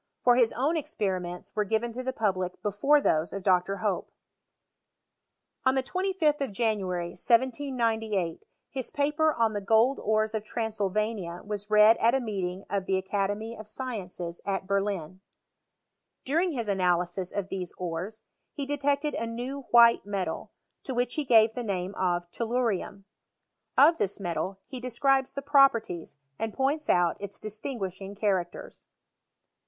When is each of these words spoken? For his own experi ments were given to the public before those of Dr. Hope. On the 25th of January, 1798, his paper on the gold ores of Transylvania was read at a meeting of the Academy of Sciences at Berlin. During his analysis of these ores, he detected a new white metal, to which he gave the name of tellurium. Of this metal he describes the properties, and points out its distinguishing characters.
For 0.23 0.35
his 0.35 0.51
own 0.53 0.73
experi 0.73 1.21
ments 1.21 1.55
were 1.55 1.63
given 1.63 1.91
to 1.91 2.01
the 2.01 2.11
public 2.11 2.59
before 2.63 2.99
those 2.99 3.31
of 3.31 3.43
Dr. 3.43 3.77
Hope. 3.85 4.11
On 5.63 5.75
the 5.75 5.83
25th 5.83 6.41
of 6.41 6.51
January, 6.51 7.09
1798, 7.09 8.43
his 8.71 8.89
paper 8.89 9.31
on 9.31 9.53
the 9.53 9.61
gold 9.61 9.99
ores 9.99 10.33
of 10.33 10.43
Transylvania 10.43 11.41
was 11.45 11.69
read 11.69 11.97
at 11.97 12.15
a 12.15 12.19
meeting 12.19 12.65
of 12.67 12.87
the 12.87 12.97
Academy 12.97 13.55
of 13.55 13.67
Sciences 13.67 14.41
at 14.43 14.65
Berlin. 14.65 15.21
During 16.25 16.53
his 16.53 16.67
analysis 16.67 17.31
of 17.31 17.49
these 17.49 17.71
ores, 17.77 18.23
he 18.53 18.65
detected 18.65 19.13
a 19.13 19.27
new 19.27 19.67
white 19.69 20.03
metal, 20.03 20.49
to 20.81 20.95
which 20.95 21.13
he 21.13 21.23
gave 21.23 21.53
the 21.53 21.63
name 21.63 21.93
of 21.93 22.27
tellurium. 22.31 23.03
Of 23.77 23.99
this 23.99 24.19
metal 24.19 24.57
he 24.65 24.79
describes 24.79 25.33
the 25.33 25.43
properties, 25.43 26.17
and 26.39 26.55
points 26.55 26.89
out 26.89 27.17
its 27.21 27.39
distinguishing 27.39 28.15
characters. 28.15 28.87